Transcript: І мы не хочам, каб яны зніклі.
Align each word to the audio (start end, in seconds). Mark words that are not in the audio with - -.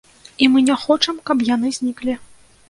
І 0.45 0.47
мы 0.53 0.63
не 0.69 0.77
хочам, 0.83 1.19
каб 1.29 1.45
яны 1.55 1.73
зніклі. 1.79 2.17